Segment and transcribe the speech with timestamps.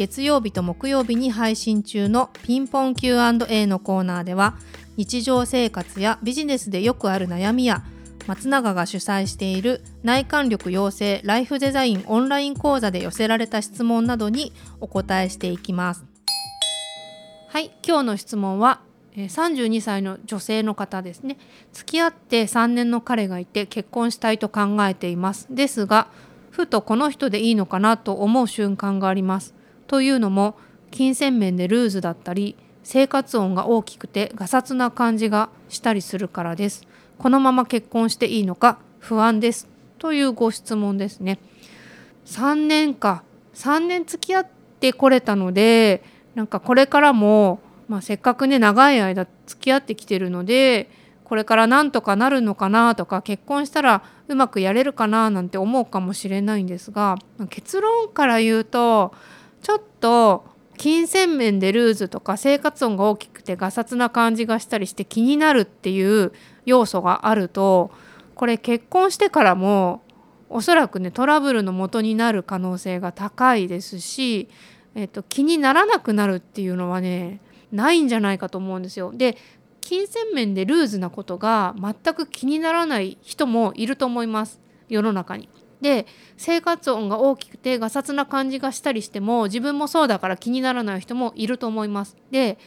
[0.00, 4.54] 月曜日と木曜日に配信中のピンポン Q&A のコーナーでは
[4.96, 7.84] 日常生活やビジネスでよくある悩みや
[8.26, 16.06] 松永が主催している内観力養成ライフデザインオンライン講座で寄せられた質問などにお答えしていきます。
[17.48, 18.80] はい今日の質問は
[19.14, 21.36] 32歳の女性の方ですね。
[21.74, 25.46] 付き合って3年の彼がいて結婚したいと考えています。
[25.50, 26.08] ですが
[26.50, 29.59] ふとこの人でいいのかなと思う瞬間があります。
[29.90, 30.54] というのも
[30.92, 32.54] 金銭面でルーズだったり
[32.84, 36.86] 生活音が大きくてガサツな感じがしたりするからです。
[37.18, 39.66] このまま結婚していいのか不安です。
[39.98, 41.40] というご質問ですね。
[42.26, 43.24] 3年か。
[43.54, 44.46] 3年付き合っ
[44.78, 46.04] てこれたので
[46.36, 50.88] なんかこれからも、まあ、せっかくね長い間付き合ってきてるので
[51.24, 57.16] これからなんとかなるのかなとか結婚したらうまくやれるかななんて思うかもしれないんですが
[57.48, 59.12] 結論から言うと
[59.62, 60.44] ちょっと
[60.76, 66.32] 金銭面でルーズとか生活音が大きくてガサツな感じがしたりして気になるっていう
[66.64, 67.90] 要素があると
[68.34, 70.02] これ結婚してからも
[70.48, 74.48] おそらくねトラブルの元になる可能性が高いですし、
[74.94, 79.12] えっと、気にならなくなるっていうのはねないんじゃないかと思うんですよ。
[79.14, 79.36] で
[79.82, 85.48] 金銭面でルーズなことが全く気にならない人もいると思います世の中に。
[85.80, 92.16] で生活音が大きくてガサツな感じがしたりしても自分もそうだから気にならない人もいると思います。
[92.30, 92.58] で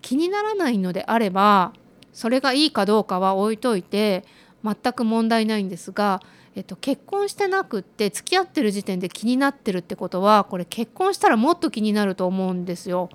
[0.00, 1.72] 気にならないのであれば
[2.12, 4.24] それがいいかどうかは置いといて
[4.64, 6.20] 全く問題ないんですが、
[6.54, 13.08] えっと、結婚してなくって付き合ってる時点で気になってるってことはこれ結婚したらもっと気になると思うんですよ。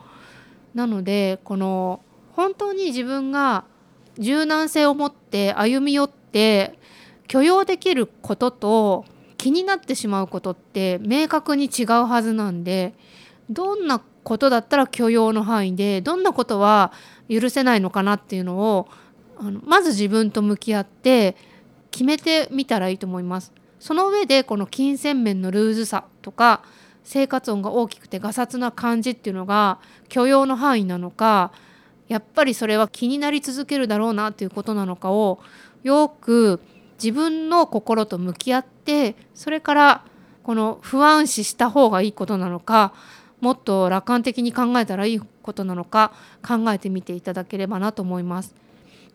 [0.74, 2.02] なのでこの
[2.34, 3.66] 本当に自分が
[4.20, 6.78] 柔軟性を持って歩み寄って
[7.28, 9.06] 許容できることと
[9.48, 12.94] 気になってしまうことって明確に違うはずなんで
[13.50, 16.92] どんなことだったら許容の範囲でどんなことは
[17.30, 18.90] 許せないのかなっていうのを
[19.38, 21.38] あのまず自分と向き合って
[21.92, 23.54] 決めてみたらいいと思います。
[23.80, 26.62] その上でこの金銭面のルーズさとか
[27.06, 29.80] 生活音が大きくてガサツな感じっていうのが
[30.10, 31.54] 許容の範囲なのか
[32.10, 35.40] やっぱりそれは気になり続けるだろうなっていうことなのかを
[35.84, 36.60] よく
[37.02, 40.04] 自分の心と向き合ってそれから
[40.44, 42.94] この不安視した方がいいことなのか
[43.42, 46.12] もっと楽観的に考えたらいいことなのか
[46.46, 48.56] 考えてみていただければなと思います。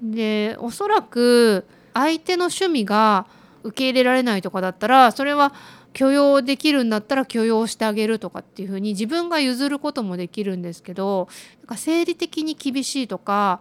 [0.02, 3.26] でおそらく相手の趣味が
[3.62, 5.52] 受け入れられないとかだったらそれは
[5.92, 11.28] 許容できるんだったら許容してあげるとかっていうふうに自分が譲ることもできるんですけど
[11.60, 13.60] なんか生理的に厳しいとか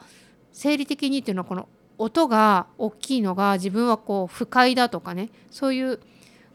[0.53, 1.68] 生理的にっていうのはこの
[2.01, 6.00] 音が大きいのが自分はこう不快だとかねそういう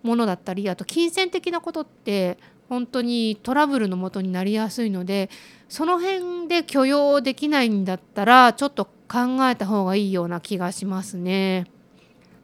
[0.03, 5.31] ものだったりあと金銭的なことって本当にトラブルのもとになりやすいので
[5.69, 11.67] その辺で許容できないんだったらちょっと考えた方がいいような気がしますね。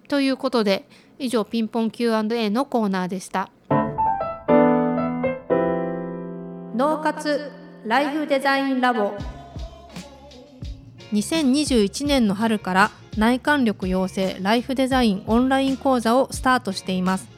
[0.08, 3.50] ということで以上ピンポン Q&A のコーナーでした。
[6.76, 7.50] 脳活
[7.84, 9.12] ライフデザインラボ
[11.12, 17.28] 2021年の春から内観力養成ライフデザインオンライン講座をスタートしています。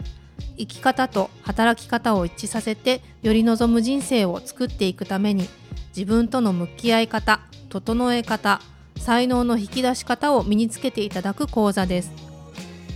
[0.57, 5.49] 生き方と働き方を一致させてより望む人生を作っていくために
[5.89, 8.61] 自分との向き合い方整え方
[8.97, 12.13] 才能の引き出し方を身につけていただく講座です。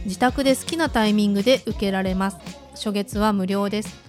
[0.04, 2.38] 自宅で好きなタイミングで受けられます。
[2.76, 4.08] 初月は無料です。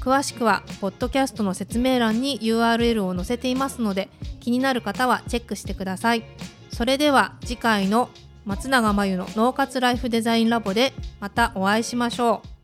[0.00, 4.08] 詳しくはポッドキャストの説明欄に URL を載せていますので
[4.46, 6.22] 気になる方はチェックしてください。
[6.70, 8.10] それでは次回の
[8.44, 12.55] 松永真由の脳活ライフデザインラボでまたお会いしましょう。